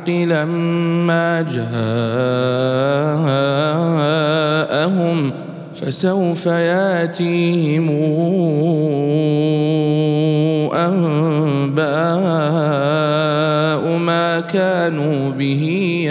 [0.00, 1.42] الحق لما
[4.72, 5.32] جاءهم
[5.74, 7.90] فسوف ياتيهم
[10.74, 11.80] أنباء
[13.98, 15.64] ما كانوا به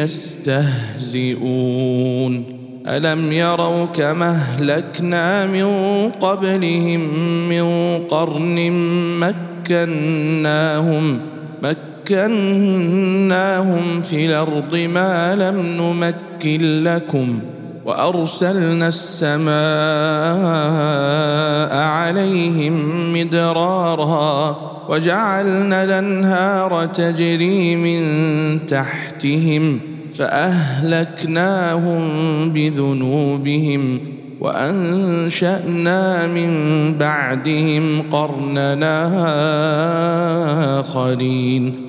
[0.03, 1.39] يستهزئون.
[2.87, 5.65] ألم يروا كما أهلكنا من
[6.09, 6.99] قبلهم
[7.49, 8.71] من قرن
[9.19, 11.19] مكناهم مكناهم
[12.11, 17.39] مكناهم في الأرض ما لم نمكن لكم
[17.85, 19.53] وارسلنا السماء
[21.77, 22.73] عليهم
[23.13, 24.57] مدرارا
[24.89, 29.79] وجعلنا الانهار تجري من تحتهم
[30.13, 32.01] فاهلكناهم
[32.49, 33.99] بذنوبهم
[34.41, 36.51] وانشانا من
[36.97, 39.09] بعدهم قرننا
[40.79, 41.88] اخرين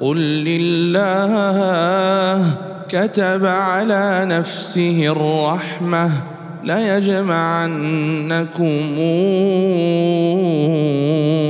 [0.00, 1.34] قل لله
[2.88, 6.10] كتب على نفسه الرحمة
[6.64, 7.74] ليجمعنكم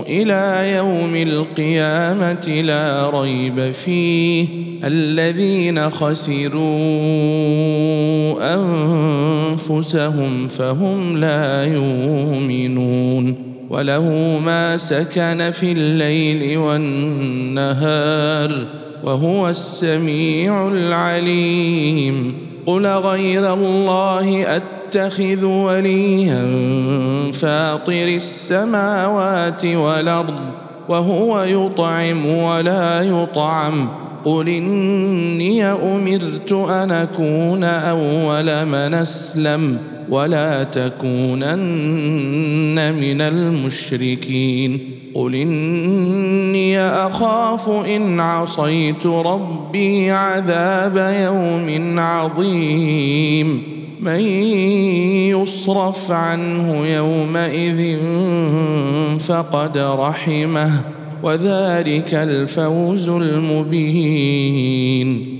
[0.07, 4.47] إلى يوم القيامة لا ريب فيه.
[4.85, 6.65] الذين خسروا
[9.55, 13.50] أنفسهم فهم لا يؤمنون.
[13.71, 18.01] وله ما سكن في الليل والنهار
[19.05, 22.35] وهو السميع العليم.
[22.67, 26.43] قل غير الله أتخذ وليا
[27.33, 30.41] فاطر السماوات والأرض
[30.89, 33.89] وهو يطعم ولا يطعم.
[34.25, 39.79] قل إني أمرت أن أكون أول من أسلم.
[40.11, 41.55] ولا تكونن
[42.95, 44.81] من المشركين.
[45.15, 53.63] قل إني أخاف إن عصيت ربي عذاب يوم عظيم.
[54.01, 54.21] من
[55.31, 57.99] يصرف عنه يومئذ
[59.19, 60.85] فقد رحمه.
[61.23, 65.40] وذلك الفوز المبين.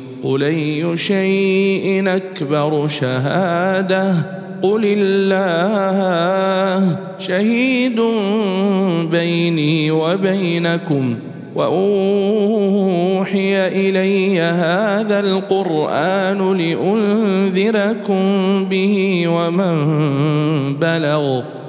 [0.23, 4.13] قل أي شيء أكبر شهادة؟
[4.61, 8.01] قل الله شهيد
[9.11, 11.15] بيني وبينكم
[11.55, 18.23] وأوحي إلي هذا القرآن لأنذركم
[18.69, 19.75] به ومن
[20.73, 21.41] بلغ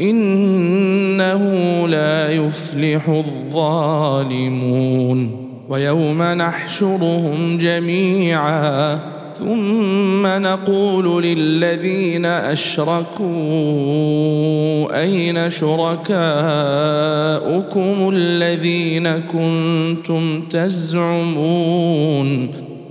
[0.00, 1.44] إنه
[1.88, 4.70] لا يفلح الظالمون
[5.68, 9.00] ويوم نحشرهم جميعا
[9.34, 13.30] ثم نقول للذين أشركوا
[15.02, 16.10] أين شركاؤكم
[18.14, 21.90] الذين كنتم تزعمون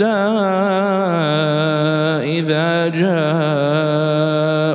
[0.00, 0.06] حتى
[2.40, 2.88] إذا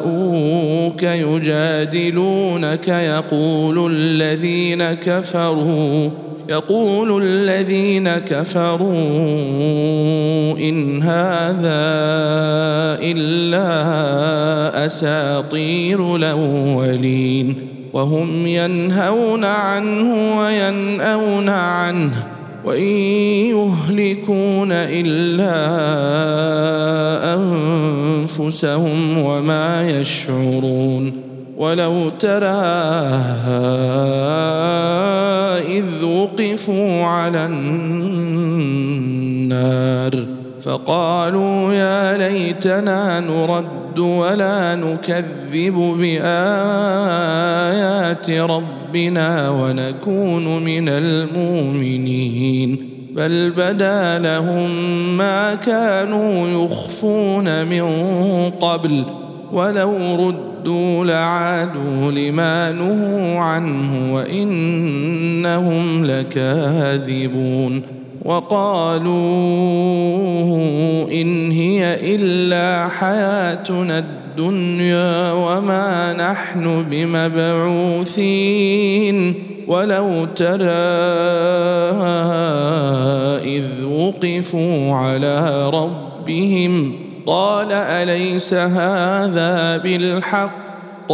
[0.03, 6.09] جاءوك يجادلونك يقول الذين كفروا
[6.49, 8.87] يقول الذين كفروا
[10.59, 11.85] إن هذا
[13.01, 13.65] إلا
[14.85, 17.55] أساطير الأولين
[17.93, 22.34] وهم ينهون عنه وينأون عنه.
[22.65, 22.91] وإن
[23.53, 25.55] يهلكون إلا
[27.35, 31.13] أنفسهم وما يشعرون
[31.57, 32.45] ولو ترى
[35.67, 38.25] إذ وقفوا على النار
[40.61, 46.29] فقالوا يا ليتنا نرد ولا نكذب بآيات
[48.29, 48.84] ربنا
[49.49, 52.89] ونكون من المؤمنين.
[53.15, 54.69] بل بدا لهم
[55.17, 57.83] ما كانوا يخفون من
[58.49, 59.03] قبل
[59.51, 67.81] ولو ردوا لعادوا لما نهوا عنه وإنهم لكاذبون.
[68.25, 69.11] وقالوا
[71.11, 74.24] إن هي إلا حياتنا الدنيا.
[74.39, 78.25] وما نحن بمبعوثين.
[79.67, 80.65] ولو ترى
[83.57, 86.93] إذ وقفوا على ربهم
[87.25, 91.11] قال أليس هذا بالحق؟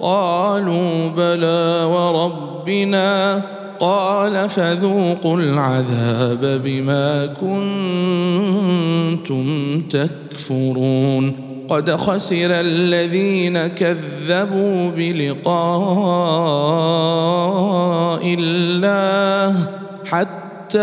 [0.00, 3.42] قالوا بلى وربنا.
[3.80, 7.62] قال فذوقوا العذاب بما كنتم
[9.80, 11.51] تكفرون.
[11.72, 15.62] قد خسر الذين كذبوا بلقاء
[18.38, 19.56] الله
[20.04, 20.78] حتى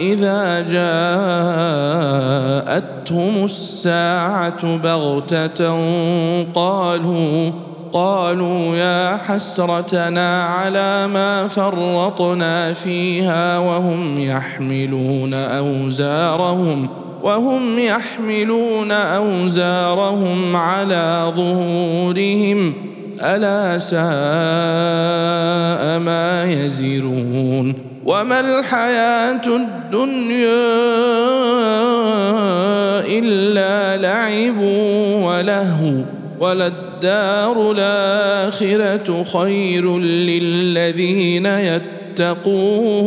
[0.00, 0.60] إذا
[2.72, 5.76] جاءتهم الساعة بغتة
[6.54, 7.52] قالوا
[7.92, 17.05] قالوا يا حسرتنا على ما فرطنا فيها وهم يحملون أوزارهم.
[17.22, 22.74] وهم يحملون أوزارهم على ظهورهم.
[23.20, 23.98] ألا ساء
[25.98, 27.74] ما يزرون.
[28.04, 30.66] وما الحياة الدنيا
[33.18, 34.58] إلا لعب
[35.24, 36.02] ولهو.
[36.40, 43.06] وللدار الآخرة خير للذين يتقون.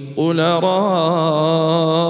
[0.17, 2.01] قل رايتكم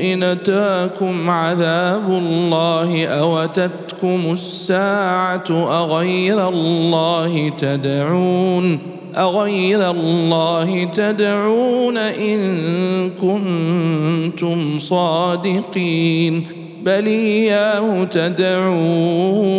[0.00, 8.78] إن أتاكم عذاب الله اوتتكم الساعة أغير الله تدعون
[9.16, 16.46] أغير الله تدعون إن كنتم صادقين
[16.82, 19.58] بل إياه تدعون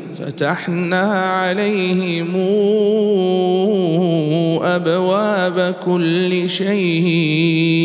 [0.13, 2.31] فتحنا عليهم
[4.63, 7.81] أبواب كل شيء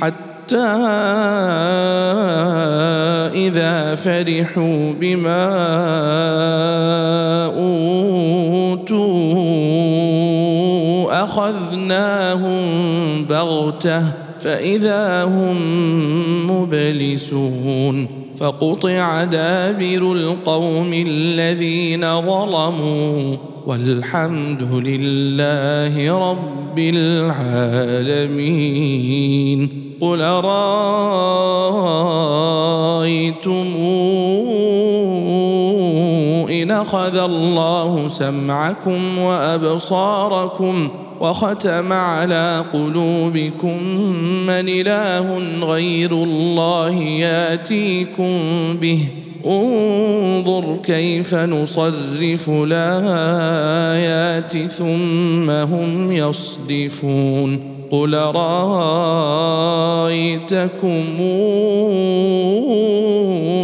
[0.00, 0.56] حتى
[3.34, 5.46] إذا فرحوا بما
[7.46, 9.10] أوتوا
[11.24, 12.60] أخذناهم
[13.24, 14.02] بغتة
[14.40, 15.56] فإذا هم
[16.50, 28.60] مبلسون فقطع دابر القوم الذين ظلموا والحمد لله رب العالمين.
[30.00, 30.56] قل أرأيتم
[36.50, 40.88] إن أخذ الله سمعكم وأبصاركم
[41.20, 43.82] وختم على قلوبكم
[44.46, 48.38] من إله غير الله ياتيكم
[48.80, 49.00] به.
[49.46, 57.60] انظر كيف نصرف الآيات ثم هم يصدفون.
[57.90, 58.54] قل رايتكم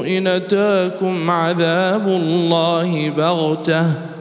[0.07, 4.16] إن أتاكم عذاب الله بغتة؟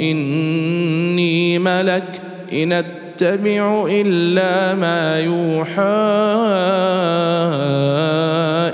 [0.00, 5.82] إني ملك إن أتبع إلا ما يوحى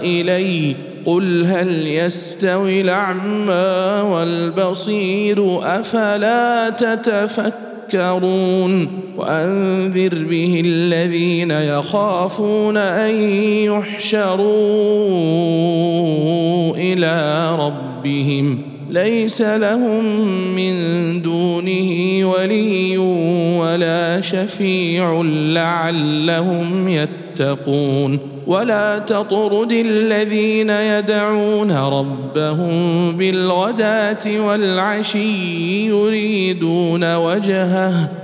[0.02, 0.76] إلي.
[1.04, 7.44] قل هل يستوي الأعمى والبصير؟ أفلا تتفكرون؟
[9.16, 13.20] وأنذر به الذين يخافون أن
[13.64, 14.44] يحشروا
[16.76, 18.73] إلى ربهم.
[18.94, 20.04] ليس لهم
[20.54, 20.74] من
[21.22, 22.98] دونه ولي
[23.58, 28.18] ولا شفيع لعلهم يتقون.
[28.46, 38.23] ولا تطرد الذين يدعون ربهم بالغداة والعشي يريدون وجهه.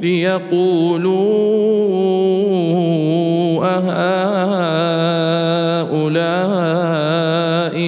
[0.00, 1.16] ليقولوا
[5.86, 6.66] أهؤلاء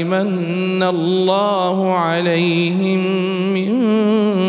[0.05, 3.01] من الله عليهم
[3.55, 3.71] من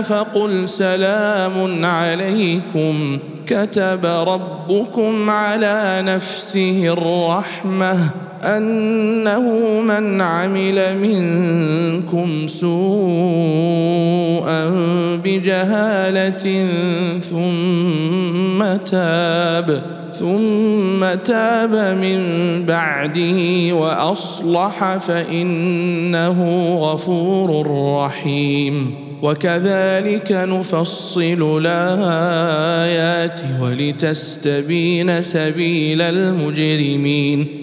[0.02, 3.20] فقل سلام عليكم.
[3.46, 7.98] كتب ربكم على نفسه الرحمة.
[8.44, 9.42] أنه
[9.82, 12.74] من عمل منكم سوءا
[15.24, 16.68] بجهالة
[17.20, 22.20] ثم تاب ثم تاب من
[22.66, 26.40] بعده وأصلح فإنه
[26.78, 28.96] غفور رحيم.
[29.22, 37.63] وكذلك نفصل الآيات ولتستبين سبيل المجرمين.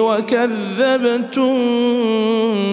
[0.00, 1.54] وكذبتم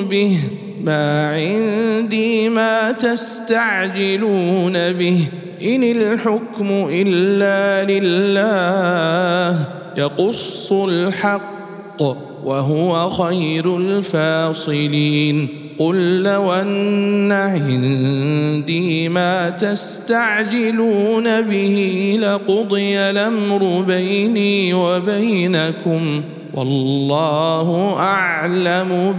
[0.09, 0.39] به.
[0.83, 5.27] ما عندي ما تستعجلون به.
[5.63, 9.67] إن الحكم إلا لله.
[9.97, 12.01] يقص الحق
[12.45, 15.47] وهو خير الفاصلين.
[15.79, 26.21] قل لو أن عندي ما تستعجلون به لقضي الأمر بيني وبينكم.
[26.55, 29.13] والله أعلم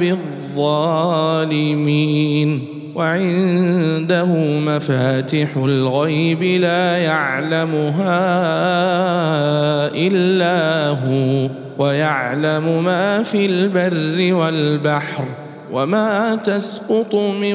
[0.57, 2.65] بالظالمين.
[2.95, 4.27] وعنده
[4.67, 8.19] مفاتح الغيب لا يعلمها
[9.95, 15.25] إلا هو ويعلم ما في البر والبحر
[15.73, 17.55] وما تسقط من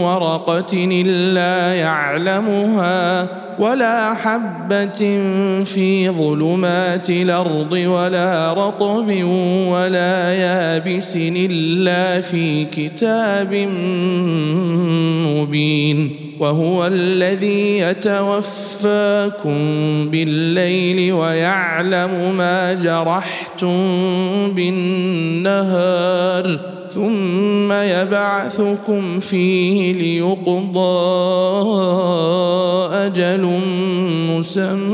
[0.00, 3.28] ورقة إلا يعلمها.
[3.62, 5.20] ولا حبة
[5.64, 9.24] في ظلمات الأرض ولا رطب
[9.68, 13.54] ولا يابس إلا في كتاب
[15.36, 19.58] مبين وهو الذي يتوفاكم
[20.10, 23.76] بالليل ويعلم ما جرحتم
[24.54, 26.02] بالنهار
[26.94, 30.82] ثم يبعثكم فيه ليقضى
[32.94, 33.60] أجل
[34.30, 34.92] مسمى.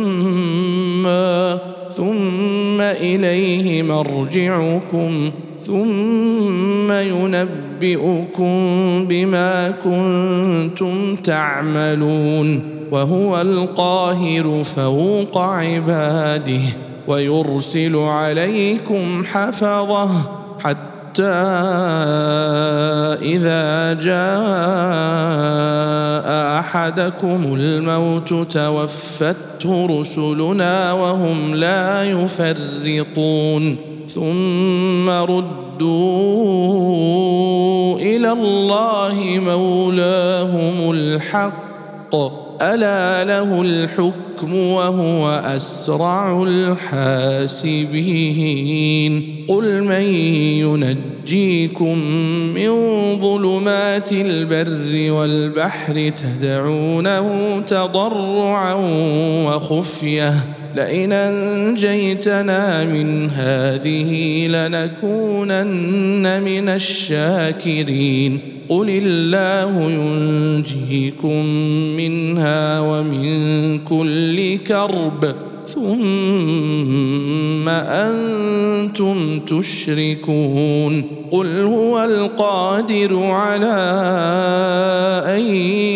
[1.91, 5.31] ثم إليه مرجعكم.
[5.61, 8.51] ثم ينبئكم
[9.09, 12.63] بما كنتم تعملون.
[12.91, 16.61] وهو القاهر فوق عباده.
[17.09, 20.11] ويرسل عليكم حفظه
[20.61, 20.88] حتى
[23.23, 24.19] إذا جاء
[26.59, 33.77] أحدكم الموت توفته رسلنا وهم لا يفرطون.
[34.09, 35.89] ثم ردوا
[37.99, 42.48] إلى الله مولاهم الحق.
[42.63, 47.65] ألا له الحكم وهو أسرع الحاسبين
[49.49, 50.03] قل من
[50.63, 51.99] ينجيكم
[52.55, 52.71] من
[53.19, 58.75] ظلمات البر والبحر تدعونه تضرعا
[59.47, 60.35] وخفية
[60.77, 71.45] لئن أنجيتنا من هذه لنكونن من الشاكرين قل الله ينجيكم
[71.97, 75.35] منها ومن كل كرب
[75.67, 83.77] ثم أنتم تشركون قل هو القادر على
[85.27, 85.41] ان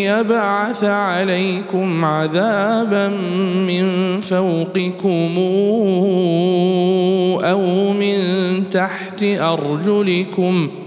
[0.09, 3.09] يبعث عليكم عذابا
[3.69, 5.31] من فوقكم
[7.45, 8.19] أو من
[8.71, 10.69] تحت ارجلكم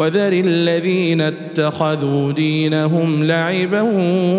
[0.00, 3.80] وذر الذين اتخذوا دينهم لعبا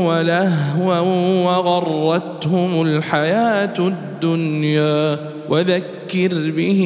[0.08, 1.00] ولهوا
[1.46, 5.20] وغرتهم الحياة الدنيا
[5.50, 6.82] وذكر به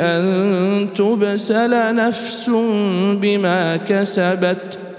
[0.00, 2.50] أن تبسل نفس
[3.22, 4.78] بما كسبت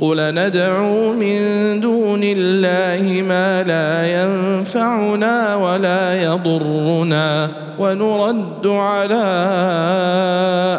[0.00, 1.40] قل ندعو من
[1.80, 9.24] دون الله ما لا ينفعنا ولا يضرنا ونرد على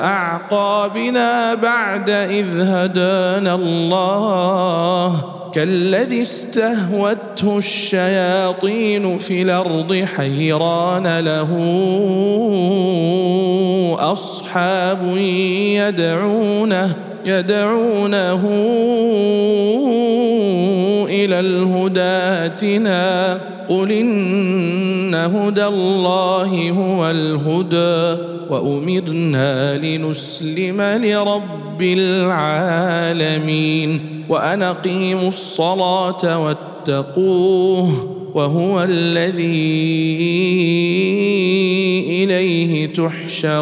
[0.04, 5.26] أعقابنا بعد إذ هدانا الله.
[5.54, 11.50] كالذي استهوته الشياطين في الأرض حيران له
[14.00, 18.48] أصحاب يدعونه يدعونه
[21.10, 23.42] إلى الهدى آتنا.
[23.70, 34.00] قل إن هدى الله هو الهدى وأمرنا لنسلم لرب العالمين.
[34.30, 37.90] وان أقيموا الصلاة واتقوه
[38.34, 39.82] وهو الذي
[42.24, 43.62] إليه تحشرون.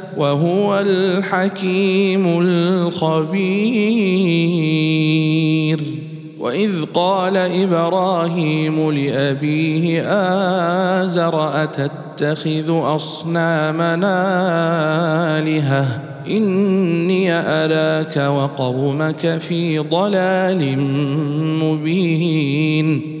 [0.17, 3.31] وهو الحكيم الخبير.
[6.39, 10.01] وإذ قال إبراهيم لأبيه
[11.03, 14.15] آزر أتتخذ أصنامنا
[15.39, 20.77] آلهة؟ إني أراك وقومك في ضلال
[21.63, 23.20] مبين.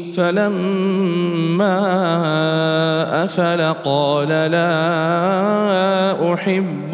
[0.13, 1.77] فلما
[3.23, 6.93] أفل قال لا أحب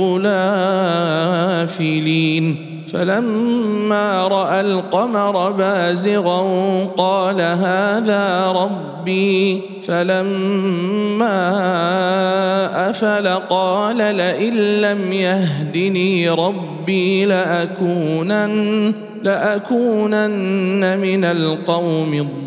[1.59, 2.63] الآفلين.
[2.93, 6.41] فلما رأى القمر بازغا
[6.97, 9.61] قال هذا ربي.
[9.81, 11.37] فلما
[12.89, 22.46] أفل قال لئن لم يهدني ربي لأكونن لأكونن من القوم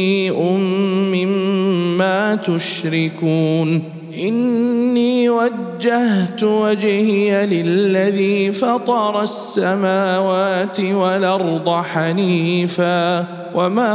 [2.35, 3.83] تشركون.
[4.17, 13.25] إني وجهت وجهي للذي فطر السماوات والأرض حنيفا.
[13.55, 13.93] وما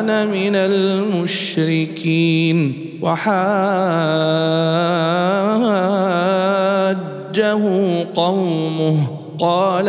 [0.00, 2.74] أنا من المشركين.
[3.02, 3.38] وحاجه
[8.14, 8.96] قومه.
[9.38, 9.88] قال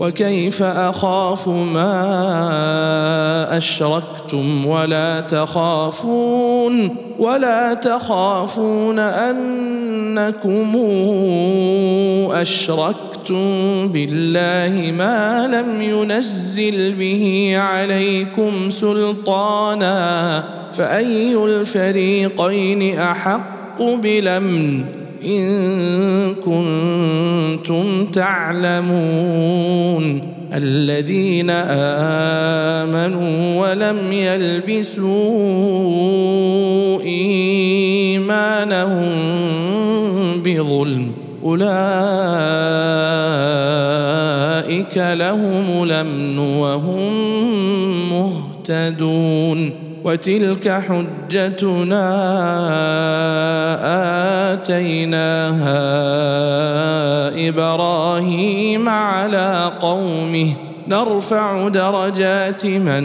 [0.00, 1.96] وكيف أخاف ما
[3.56, 10.76] أشركتم ولا تخافون ولا تخافون أنكم
[12.32, 29.60] أشركتم بالله ما لم ينزل به عليكم سلطانا فأي الفريقين أحق بلمن إن كنتم تعلمون
[30.54, 31.50] الذين
[32.80, 35.10] آمنوا ولم يلبسوا
[37.02, 38.60] إيمانهم
[40.44, 41.12] بظلم
[41.44, 41.70] أولئك
[44.96, 47.12] لهم الأمن وهم
[48.10, 52.10] مهتدون وتلك حجتنا
[54.52, 55.80] آتيناها
[57.48, 60.52] إبراهيم على قومه.
[60.88, 63.02] نرفع درجات من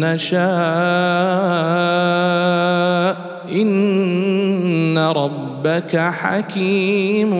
[0.00, 0.42] نشاء.
[3.52, 7.32] إن ربك حكيم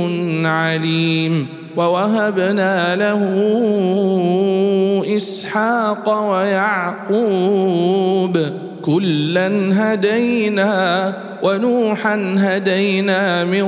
[0.47, 1.47] عليم.
[1.77, 3.23] ووهبنا له
[5.17, 8.39] إسحاق ويعقوب.
[8.83, 13.65] كلا هدينا ونوحا هدينا من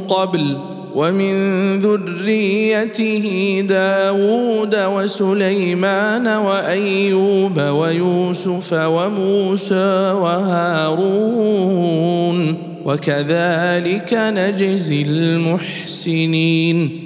[0.00, 0.56] قبل
[0.94, 1.34] ومن
[1.78, 3.24] ذريته
[3.68, 11.74] داود وسليمان وأيوب ويوسف وموسى وهارون
[12.84, 17.03] وكذلك نجزي المحسنين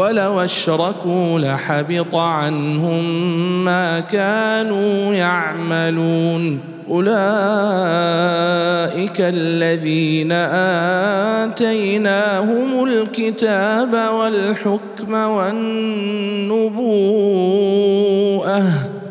[0.00, 3.04] ولو أشركوا لحبط عنهم
[3.64, 6.60] ما كانوا يعملون.
[6.90, 7.10] أولئك
[9.20, 10.32] الذين
[11.52, 16.60] آتيناهم الكتاب والحكم والنبوءة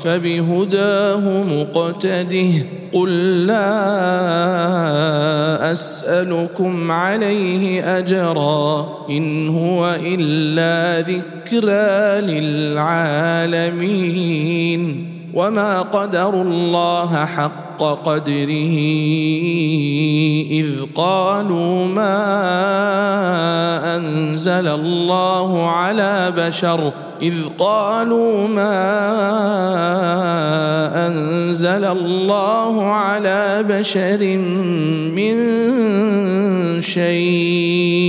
[0.00, 3.72] فبهداه مقتده قل لا
[5.72, 12.20] أسألكم عليه أجرا إن هو إلا ذكرى
[12.76, 13.96] للعالمين
[15.34, 18.76] وما قدروا الله حق قدره
[20.50, 22.16] إذ قالوا ما
[23.96, 28.76] أنزل الله على بشر إذ قالوا ما
[31.06, 34.36] أنزل الله على بشر
[35.16, 35.36] من
[36.82, 38.06] شيء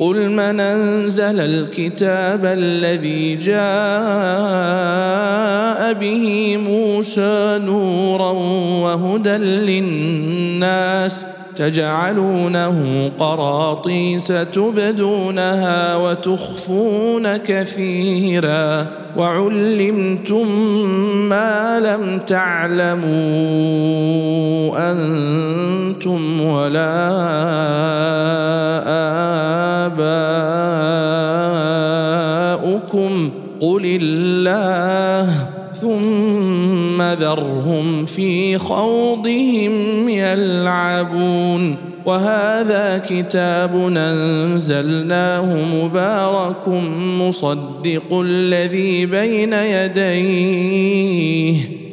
[0.00, 3.54] قل من أنزل الكتاب الذي جاء
[5.92, 8.30] به موسى نورا
[8.82, 9.36] وهدى
[9.70, 18.86] للناس تجعلونه قراطيس تبدونها وتخفون كثيرا
[19.16, 20.48] وعلمتم
[21.28, 23.04] ما لم تعلموا
[24.92, 27.10] أنتم ولا
[32.64, 35.30] آباؤكم قل الله
[35.74, 36.43] ثم
[37.20, 41.76] ذرهم في خوضهم يلعبون.
[42.06, 46.68] وهذا كتاب أنزلناه مبارك
[47.20, 50.74] مصدق الذي بين يديه.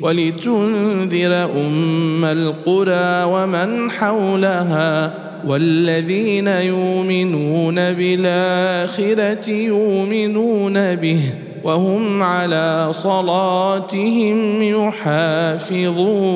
[0.01, 5.13] ولتنذر أم القرى ومن حولها
[5.47, 11.21] والذين يؤمنون بالآخرة يؤمنون به.
[11.63, 16.31] وهم على صلاتهم يحافظون.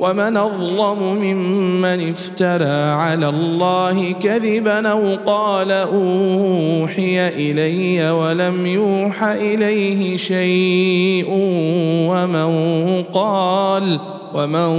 [0.00, 11.26] ومن أظلم ممن افترى على الله كذبا أو قال أوحي إلي ولم يوح إليه شيء
[12.10, 13.98] ومن قال
[14.36, 14.70] ومن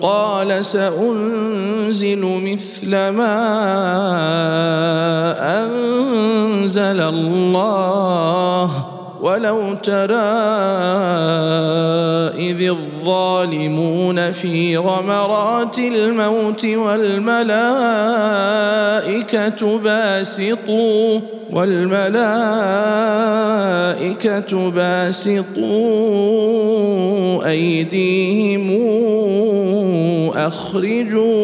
[0.00, 3.36] قال سأنزل مثل ما
[5.64, 8.89] أنزل الله
[9.20, 10.14] ولو ترى
[12.38, 17.48] إذ الظالمون في غمرات الموت والملائكة
[19.78, 21.20] باسطوا
[21.52, 22.10] والملائكة
[24.70, 25.70] باسطوا
[27.48, 28.70] أيديهم
[30.34, 31.40] أخرجوا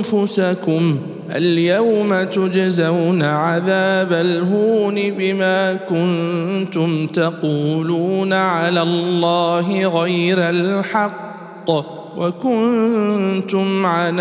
[0.00, 0.98] أنفسكم
[1.36, 11.70] اليوم تجزون عذاب الهون بما كنتم تقولون على الله غير الحق
[12.16, 14.20] وكنتم عن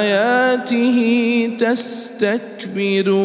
[0.00, 0.98] آياته
[1.58, 3.18] تستكبرون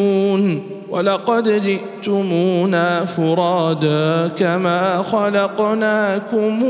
[0.90, 6.62] ولقد جئتمونا فرادا كما خلقناكم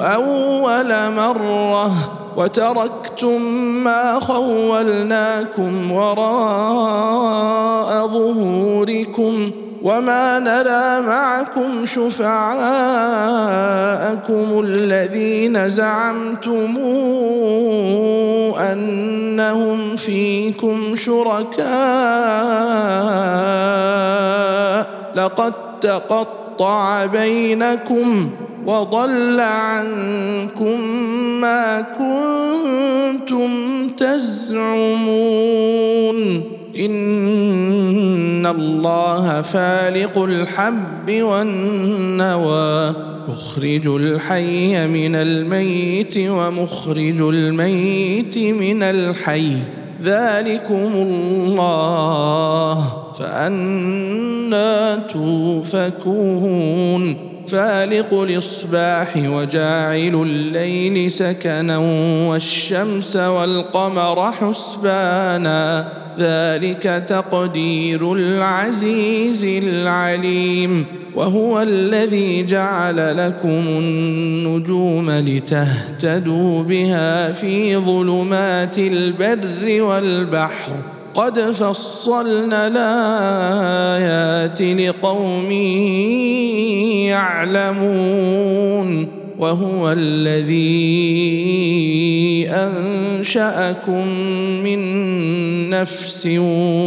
[0.00, 3.42] أول مرة وتركتم
[3.84, 6.94] ما خولناكم وراء
[8.08, 9.50] ظهوركم
[9.82, 12.64] وما نرى معكم شفعاءكم
[14.64, 16.76] الذين زعمتم
[18.58, 21.64] أنهم فيكم شركاء.
[25.16, 28.30] لقد تقطع بينكم
[28.66, 30.80] وضل عنكم
[31.40, 33.48] ما كنتم
[33.96, 35.34] تزعمون.
[36.78, 42.94] إن الله فالق الحب والنوى
[43.28, 49.56] يخرج الحي من الميت ومخرج الميت من الحي.
[50.02, 52.84] ذلكم الله
[53.18, 56.54] فأنا توفكون.
[57.46, 61.78] فالق الإصباح وجاعل الليل سكنا
[62.28, 65.88] والشمس والقمر حسبانا
[66.18, 70.86] ذلك تقدير العزيز العليم.
[71.14, 80.72] وهو الذي جعل لكم النجوم لتهتدوا بها في ظلمات البر والبحر.
[81.14, 85.52] قد فصلنا الآيات لقوم
[87.14, 89.08] يعلمون
[89.38, 91.04] وهو الذي
[92.50, 94.08] أنشأكم
[94.64, 94.80] من
[95.70, 96.26] نفس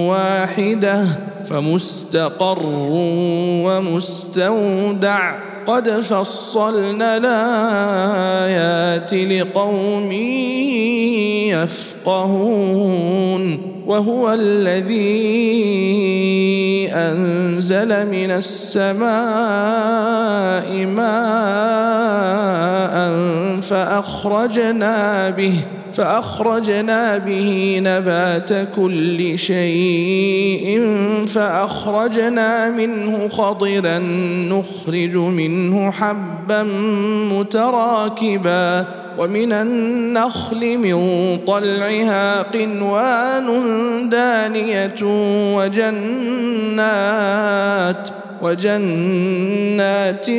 [0.10, 1.06] واحدة
[1.46, 2.60] فمستقر
[3.66, 5.36] ومستودع.
[5.68, 10.12] قد فصلنا الآيات لقوم
[12.14, 13.77] يفقهون.
[13.88, 14.98] وهو الذي
[16.92, 19.08] أنزل من السماء
[20.86, 21.88] ماء
[23.62, 25.54] فأخرجنا به
[25.94, 30.82] فأخرجنا به نبات كل شيء
[31.28, 34.00] فأخرجنا منه خضرا
[34.50, 36.64] نخرج منه حبا
[37.32, 38.86] متراكبا
[39.18, 40.98] ومن النخل من
[41.48, 43.50] طلعها قنوان
[44.10, 44.96] دانية
[45.56, 46.88] وجنات
[48.42, 50.30] وجنات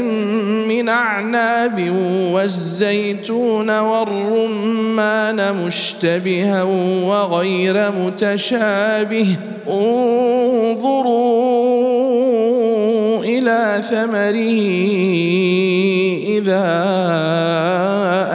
[0.68, 1.90] من أعناب
[2.32, 6.62] والزيتون والرمان مشتبها
[7.04, 9.36] وغير متشابه.
[9.68, 11.08] انظروا
[13.24, 14.58] إلى ثمره
[16.38, 16.68] إذا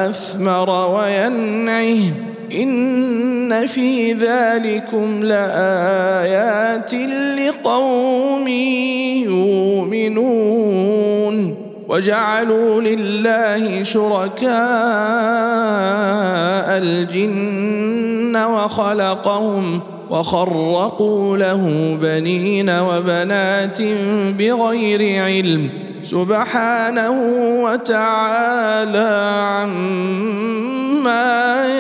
[0.08, 2.02] اثمر وينعه
[2.54, 6.94] إن في ذلكم لآيات
[7.40, 8.48] لقوم
[10.08, 11.56] يؤمنون
[11.90, 14.54] وجعلوا لله شركاء
[16.78, 23.82] الجن وخلقهم وخرقوا له بنين وبنات
[24.40, 25.70] بغير علم
[26.04, 27.12] سبحانه
[27.64, 31.24] وتعالى عما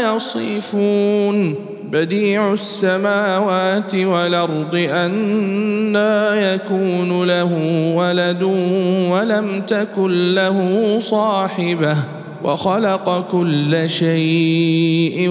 [0.01, 1.55] يصفون.
[1.91, 7.53] بديع السماوات والأرض انى يكون له
[7.95, 8.43] ولد
[9.11, 10.59] ولم تكن له
[10.99, 11.97] صاحبة
[12.43, 15.29] وخلق كل شيء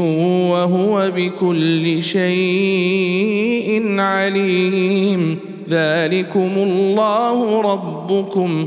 [0.50, 5.38] وهو بكل شيء عليم.
[5.68, 8.66] ذلكم الله ربكم.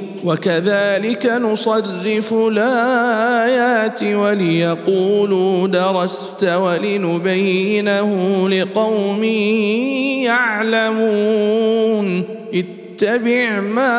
[0.23, 8.09] وكذلك نصرف الآيات وليقولوا درست ولنبينه
[8.49, 9.23] لقوم
[10.23, 12.23] يعلمون.
[12.53, 13.97] اتبع ما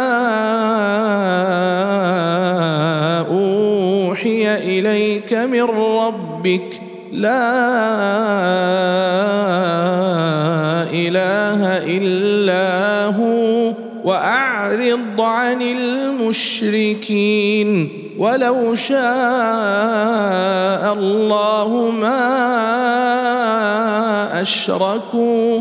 [3.30, 6.80] أوحي إليك من ربك.
[7.12, 7.52] لا
[10.92, 11.60] إله
[11.96, 13.72] إلا هو.
[14.04, 17.18] وأعرض عن المشركين
[18.18, 19.02] ولو شاء
[20.92, 22.42] الله ما
[24.42, 25.60] أشركوا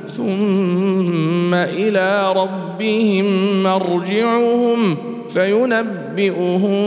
[0.21, 3.25] ثم إلى ربهم
[3.63, 4.97] مرجعهم
[5.29, 6.81] فينبئهم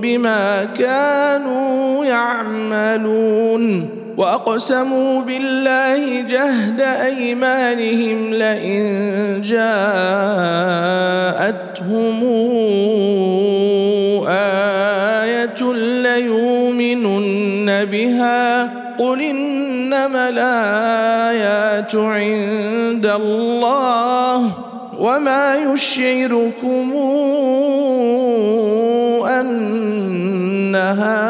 [0.00, 3.88] بما كانوا يعملون.
[4.16, 8.82] وأقسموا بالله جهد أيمانهم لئن
[9.46, 9.84] جاءتهم
[14.28, 15.72] آية
[16.02, 18.64] ليؤمنن بها.
[18.98, 19.22] قل
[19.94, 24.50] انما الايات عند الله
[24.98, 26.92] وما يشعركم
[29.40, 31.24] أنها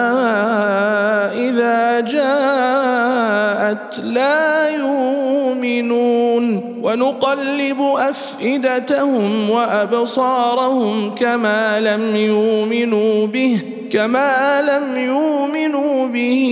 [1.35, 6.75] إذا جاءت لا يؤمنون.
[6.85, 13.61] ونقلب أفئدتهم وأبصارهم كما لم يؤمنوا به
[13.93, 16.45] كما لم يؤمنوا به.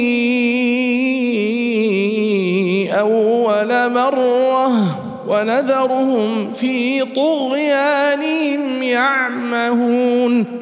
[2.93, 4.69] أول مرة
[5.29, 10.62] ونذرهم في طغيانهم يعمهون.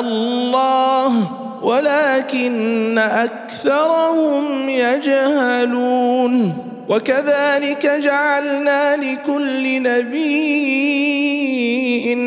[0.00, 1.12] الله
[1.62, 6.54] ولكن أكثرهم يجهلون.
[6.88, 11.11] وكذلك جعلنا لكل نبي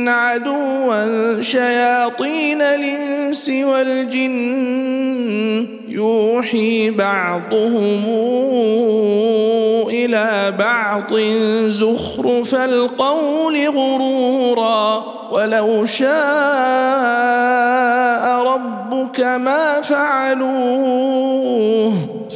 [0.07, 4.35] عدوا شياطين الإنس والجن
[5.87, 8.03] يوحي بعضهم
[9.89, 11.13] إلى بعض
[11.69, 15.15] زخرف القول غرورا.
[15.31, 16.05] ولو شاء
[18.43, 21.15] ربك ما فعلوه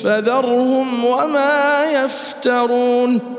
[0.04, 3.39] فذرهم وما يفترون.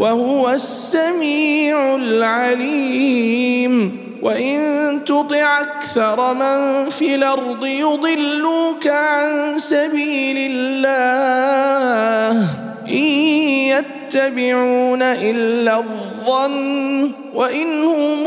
[0.00, 3.72] وهو السميع العليم.
[4.22, 4.60] وإن
[5.04, 12.46] تطع أكثر من في الأرض يضلوك عن سبيل الله.
[12.88, 13.04] إن
[13.76, 18.26] يتبعون إلا الظن وإن هم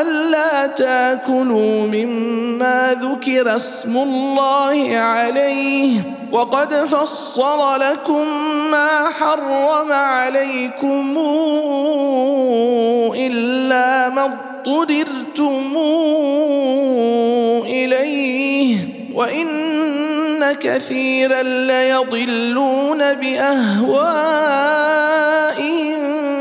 [0.00, 8.26] ألا تأكلوا مما ذكر اسم الله عليه وقد فصل لكم
[8.70, 11.18] ما حرم عليكم
[13.16, 15.76] إلا ما اضطررتم
[17.66, 18.76] إليه
[19.14, 24.40] وإن كثيرا ليضلون بأهوائهم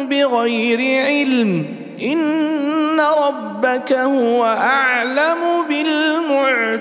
[0.10, 5.66] بغير علم إن ربك هو أعلم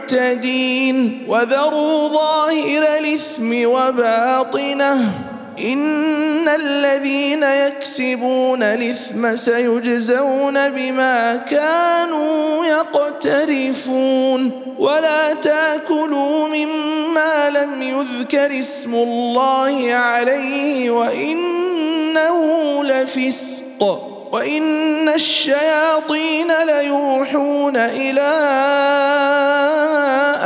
[0.08, 5.28] بالمعتدين وذروا ظاهر الإثم وباطنه
[5.64, 19.94] إن الذين يكسبون الإثم سيجزون بما كانوا يقترفون ولا تأكلوا مما لم يذكر اسم الله
[19.94, 22.44] عليه وإنه
[22.84, 28.32] لفسق وان الشياطين ليوحون إلى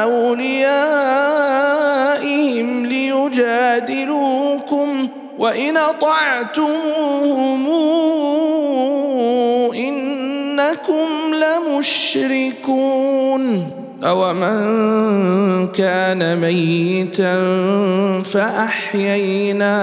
[0.02, 1.46] اوليائهم
[2.86, 4.28] ليجادلوكم
[5.38, 7.68] وان اطعتموهم
[9.74, 12.92] انكم لمشركون
[14.04, 17.34] اومن كان ميتا
[18.24, 19.82] فاحييناه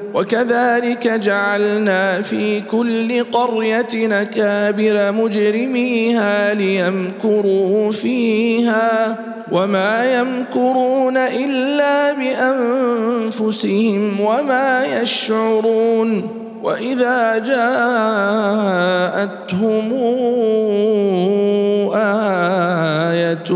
[0.13, 9.17] وكذلك جعلنا في كل قرية نكابر مجرميها ليمكروا فيها
[9.51, 17.81] وما يمكرون إلا بأنفسهم وما يشعرون وإذا جاءتهم
[21.95, 23.51] آية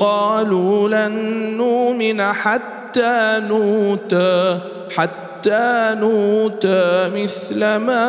[0.00, 1.14] قالوا لن
[1.56, 4.58] نؤمن حتى نوتى
[4.96, 8.08] حتى حتى نوتى مثل ما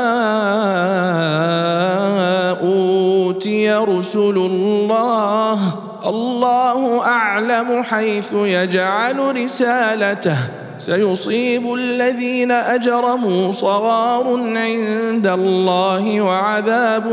[2.63, 5.59] أوتي رسل الله.
[6.05, 10.37] الله أعلم حيث يجعل رسالته.
[10.77, 14.23] سيصيب الذين أجرموا صغار
[14.55, 17.03] عند الله وعذاب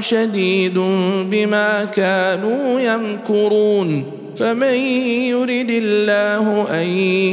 [0.00, 0.78] شديد
[1.30, 4.21] بما كانوا يمكرون.
[4.36, 4.74] فمن
[5.28, 6.86] يرد الله أن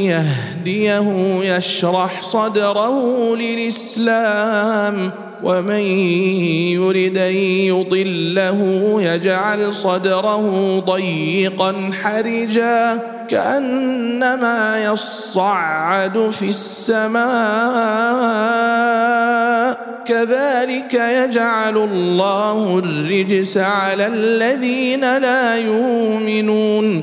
[0.04, 1.08] يهديه
[1.56, 5.12] يشرح صدره للإسلام
[5.42, 5.84] ومن
[6.76, 8.58] يرد أن يضله
[9.02, 17.30] يجعل صدره ضيقا حرجا كأنما يصعد في السماء
[20.04, 27.02] كذلك يجعل الله الرجس على الذين لا يؤمنون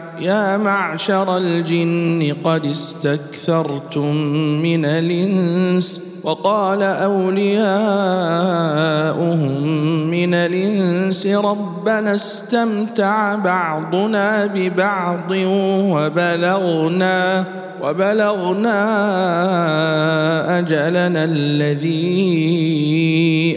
[0.21, 4.15] يا معشر الجن قد استكثرتم
[4.61, 7.71] من الإنس وقال أولياؤهم
[10.09, 15.31] من الإنس ربنا استمتع بعضنا ببعض
[15.91, 17.45] وبلغنا
[17.83, 18.79] وبلغنا
[20.59, 22.11] أجلنا الذي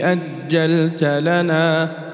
[0.03, 2.04] أجلت لنا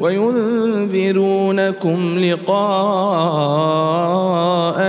[0.00, 3.60] وينذرونكم لقاء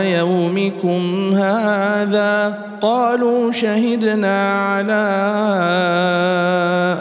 [0.03, 5.03] يومكم هذا قالوا شهدنا على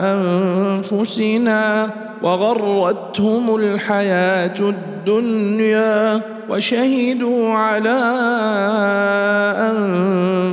[0.02, 1.90] أنفسنا
[2.22, 8.00] وغرتهم الحياة الدنيا وشهدوا على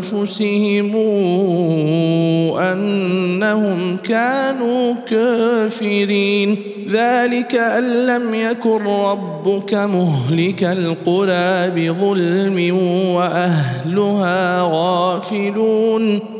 [0.07, 0.95] أنفسهم
[2.57, 6.57] أنهم كانوا كافرين.
[6.89, 12.77] ذلك أن لم يكن ربك مهلك القرى بظلم
[13.15, 16.36] وأهلها غافلون.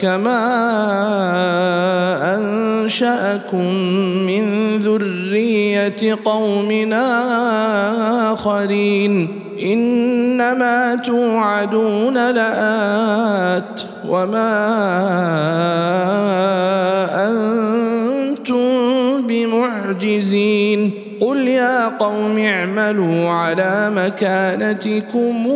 [0.00, 0.40] كما
[2.36, 3.74] أنشأكم
[4.26, 6.92] من ذرية قوم
[8.32, 9.28] آخرين
[9.62, 14.56] إنما توعدون لآت وما
[17.28, 18.66] أنتم
[19.26, 20.90] بمعجزين
[21.20, 25.46] قل يا قوم اعملوا على مكانتكم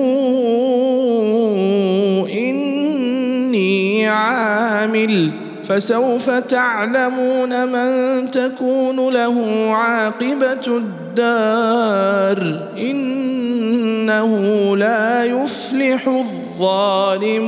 [2.33, 2.54] إني
[4.07, 5.31] عامل
[5.65, 17.45] فسوف تعلمون من تكون له عاقبة الدار إنه لا يفلح الظالمون.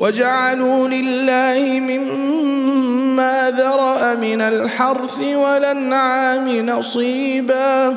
[0.00, 7.96] وجعلوا لله مما ذرأ من الحرث والأنعام نصيباً.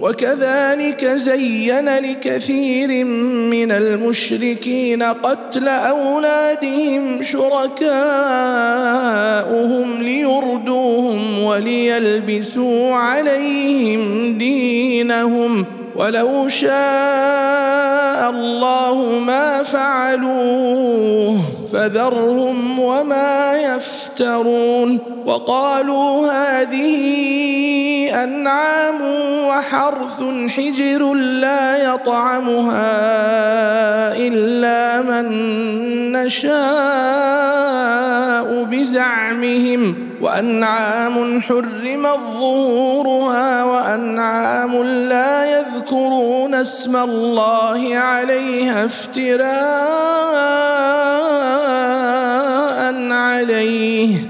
[0.00, 3.04] وكذلك زين لكثير
[3.50, 7.90] من المشركين قتل أولادهم شركاؤهم
[10.02, 15.64] ليردوهم وليلبسوا عليهم دينهم.
[15.96, 21.40] ولو شاء الله ما فعلوه
[21.72, 24.98] فذرهم وما يفترون.
[25.26, 27.00] وقالوا هذه
[28.24, 29.00] أنعام
[29.46, 32.86] وحرث حجر لا يطعمها
[34.16, 35.32] إلا من
[36.12, 36.60] نشاء
[38.64, 50.10] بزعمهم وأنعام حرمت ظهورها وأنعام لا يذكرون اسم الله عليها افتراء
[53.12, 54.29] عليه.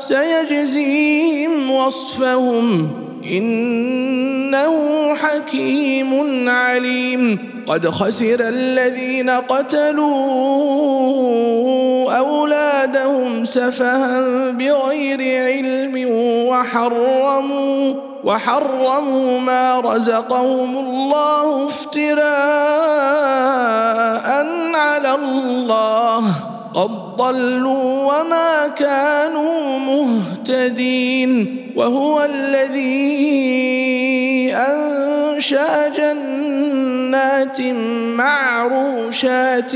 [0.00, 2.90] سيجزيهم وصفهم.
[3.32, 7.38] إنه حكيم عليم.
[7.66, 10.08] قد خسر الذين قتلوا
[12.18, 16.06] أولادهم سفها بغير علم
[16.48, 17.94] وحرموا
[18.24, 22.18] وحرموا ما رزقهم الله افتراء
[24.74, 26.57] على الله.
[26.78, 32.94] قد ضلوا وما كانوا مهتدين وهو الذي
[34.54, 37.60] انشا جنات
[38.16, 39.74] معروشات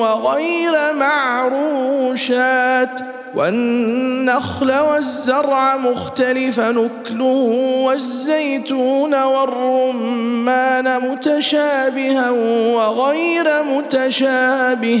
[0.00, 2.90] وغير معروشات
[3.34, 15.00] والنخل والزرع مختلف نكله والزيتون والرمان متشابها وغير متشابه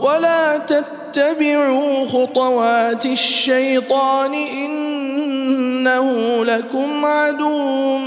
[0.00, 7.98] ولا تتبعوا خطوات الشيطان إنه لكم عدو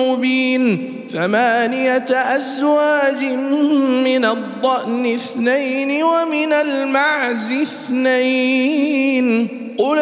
[0.00, 3.24] مبين ثمانية أزواج
[4.04, 9.48] من الضأن اثنين ومن المعز اثنين
[9.78, 9.98] قل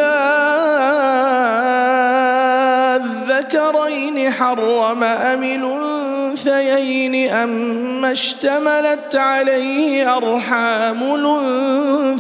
[3.41, 11.03] الذكرين حرم أم الأنثيين اما اشتملت عليه أرحام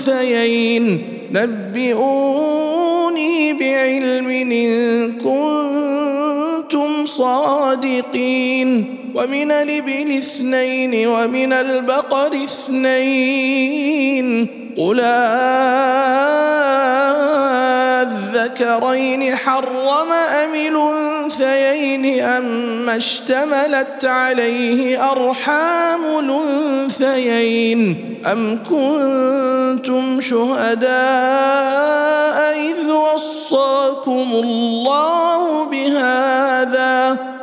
[0.04, 1.02] الأنثيين
[1.32, 2.72] نبئوني
[3.52, 14.46] بعلم إن كنتم صادقين ومن الإبل اثنين ومن البقر اثنين
[14.78, 15.00] قل
[18.02, 27.96] الذكرين حرم أم الأنثيين أما اشتملت عليه أرحام الأنثيين
[28.32, 30.90] أم كنتم شهداء
[32.58, 37.16] إذ وصاكم الله بهذا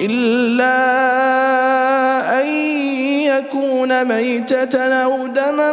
[0.00, 0.80] إلا
[2.40, 2.46] أن
[3.26, 5.72] يكون ميتة أو دما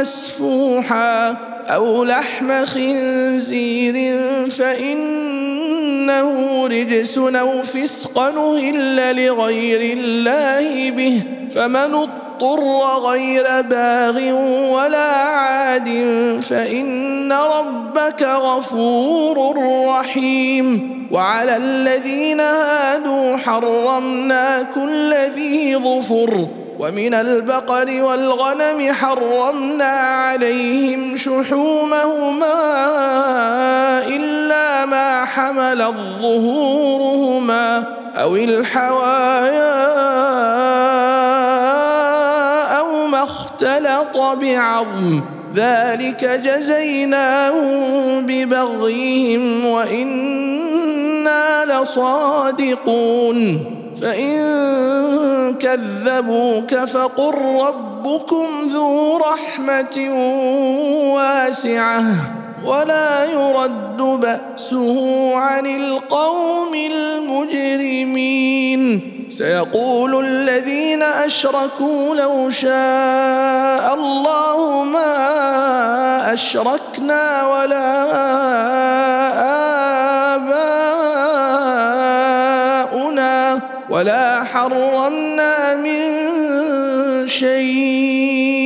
[0.00, 1.36] مسفوحا
[1.66, 4.18] أو لحم خنزير
[4.50, 6.30] فإنه
[6.66, 14.32] رجس أو فسق نهل لغير الله به فمن اضطر غير باغ
[14.72, 15.88] ولا عاد
[16.42, 19.56] فإن ربك غفور
[19.88, 26.46] رحيم وعلى الذين هادوا حرمنا كل ذي ظفر
[26.78, 32.54] ومن البقر والغنم حرمنا عليهم شحومهما
[34.06, 37.84] إلا ما حملت ظهورهما
[38.16, 39.86] أو الحوايا
[43.62, 45.20] أو ما اختلط بعظم
[45.54, 53.64] ذلك جزيناهم ببغيهم وإنا لصادقون.
[54.02, 60.10] فإن كذبوك فقل ربكم ذو رحمة
[61.14, 62.02] واسعة.
[62.66, 64.98] ولا يرد بأسه
[65.36, 68.22] عن القوم المجرمين.
[69.30, 75.12] سيقول الذين أشركوا لو شاء الله ما
[76.32, 78.06] أشركنا ولا
[83.90, 86.02] ولا حرمنا من
[87.28, 88.65] شيء.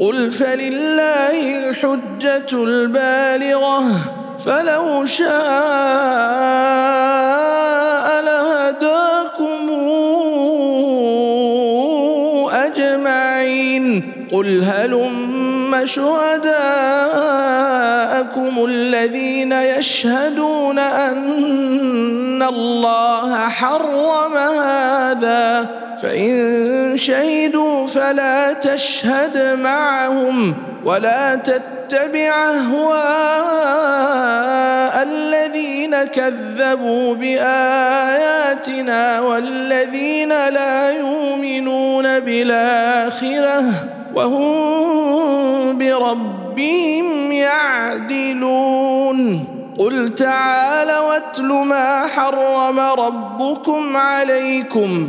[0.00, 3.84] قل فلله الحجة البالغة
[4.38, 5.26] فلو شاء
[8.22, 9.70] لهداكم
[12.52, 14.12] أجمعين.
[14.32, 16.54] قل هلم شهداءكم
[18.64, 25.66] الذين يشهدون أن الله حرم هذا.
[26.02, 26.65] فإن
[26.96, 32.96] شهدوا فلا تشهد معهم ولا تتبع أهواء
[35.02, 43.64] الذين كذبوا بآياتنا والذين لا يؤمنون بالآخرة
[44.14, 49.16] وهم بربهم يعدلون.
[49.78, 55.08] قل تعال واتل ما حرم ربكم عليكم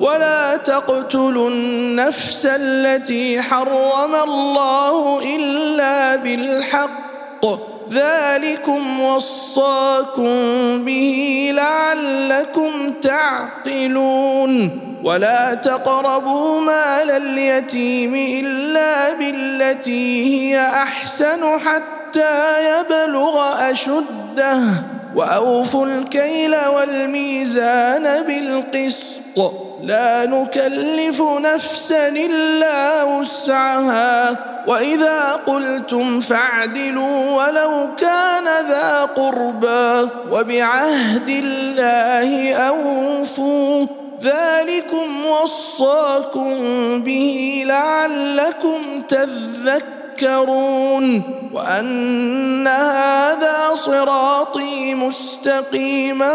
[0.00, 7.46] ولا تقتلوا النفس التي حرم الله إلا بالحق.
[7.92, 10.34] ذلكم وصاكم
[10.84, 14.80] به لعلكم تعقلون.
[15.04, 22.34] ولا تقربوا مال اليتيم إلا بالتي هي أحسن حتى
[22.70, 24.60] يبلغ أشده.
[25.16, 29.69] وأوفوا الكيل والميزان بالقسط.
[29.82, 34.36] لا نكلف نفسا إلا وسعها.
[34.66, 43.86] وإذا قلتم فاعدلوا ولو كان ذا قربى وبعهد الله أوفوا.
[44.22, 46.54] ذلكم وصاكم
[47.02, 49.02] به لعلكم
[50.18, 51.22] تذكرون.
[51.54, 56.34] وأن هذا صراطي مستقيما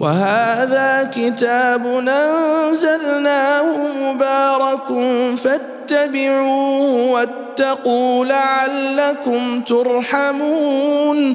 [0.00, 3.72] وهذا كتاب أنزلناه
[4.02, 4.86] مبارك
[5.36, 11.34] فاتبعوه واتقوا لعلكم ترحمون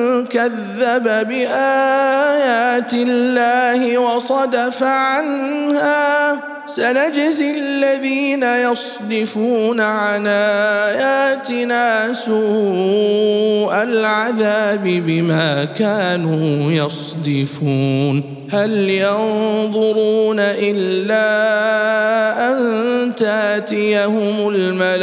[0.25, 6.37] كذب بآيات الله وصدف عنها.
[6.65, 18.23] سنجزي الذين يصدفون عن آياتنا سوء العذاب بما كانوا يصدفون.
[18.53, 21.27] هل ينظرون إلا
[22.49, 25.01] أن تأتيهم الملائكة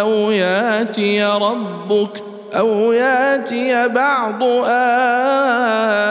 [0.00, 4.42] أو يأتي ربك أو ياتي بعض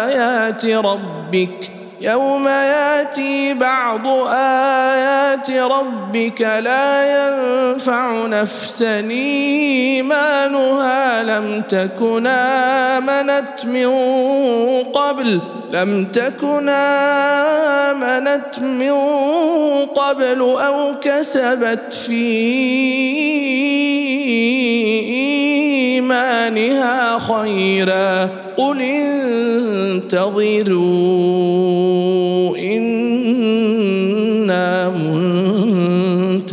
[0.04, 1.72] آيات ربك
[2.02, 10.64] يوم ياتي بعض آيات ربك لا ينفع نفسا إيمانها
[11.24, 13.90] لم تكن آمنت من
[14.84, 15.42] قبل
[15.74, 16.70] لم تكن
[17.90, 18.94] آمنت من
[19.86, 23.26] قبل أو كسبت في
[26.12, 28.30] إيمانها خيرا.
[28.58, 30.16] قل انتظروا
[32.58, 36.46] أنا منتظرون.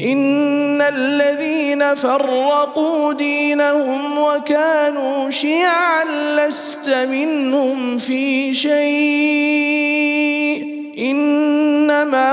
[0.00, 6.04] ان الذين فرقوا دينهم وكانوا شيعا
[6.38, 8.72] لست منهم في شيء.
[10.98, 12.32] انما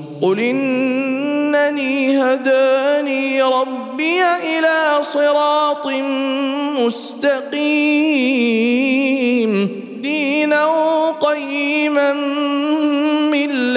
[0.21, 5.87] قل إنني هداني ربي إلى صراط
[6.79, 7.61] مستقيم
[10.01, 10.65] دينا
[11.11, 12.11] قيما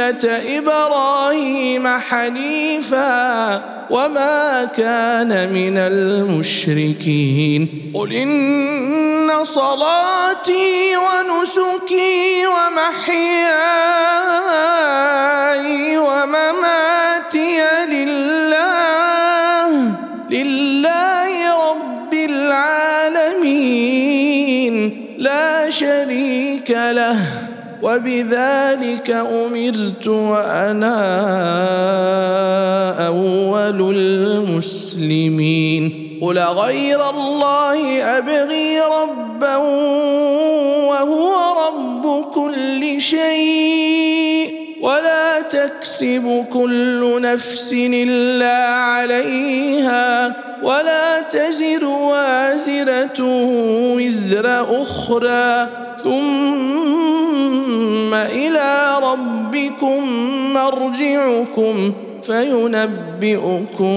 [0.05, 7.69] ملة إبراهيم حنيفا وما كان من المشركين.
[7.95, 13.49] قل إن صلاتي ونسكي ومحياي
[15.99, 19.71] ومماتي لله
[20.31, 21.31] لله
[21.71, 23.55] رب العالمين
[25.19, 27.44] لا شريك له.
[27.85, 30.97] وبذلك أمرت وأنا
[33.07, 36.04] أول المسلمين.
[36.25, 39.57] قل غير الله ابغي ربا
[40.89, 41.35] وهو
[41.67, 53.21] رب كل شيء ولا تكسب كل نفس الا عليها ولا تزر وازره
[53.97, 56.95] وزر أخرى ثم
[58.15, 60.01] إلى ربكم
[60.55, 61.93] مرجعكم
[62.27, 63.97] فينبئكم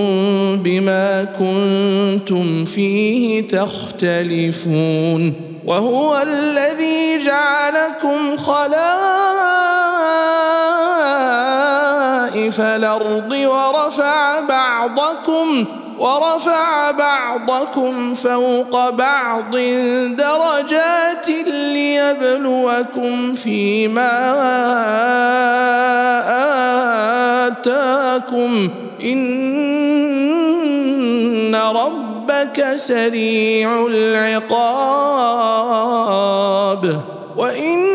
[0.64, 5.34] بما كنتم فيه تختلفون
[5.66, 8.68] وهو الذي جعلكم خلائف
[12.62, 15.66] الأرض ورفع بعضكم
[16.00, 19.56] ورفع بعضكم فوق بعض
[20.16, 24.34] درجات ليبلوكم فيما
[27.48, 28.70] آتاكم.
[29.04, 29.88] إن
[31.56, 34.78] ربك سريع العقاب.
[37.38, 37.88] وإنه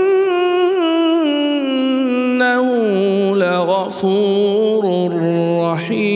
[3.37, 5.13] لغفور
[5.63, 6.12] رحيم.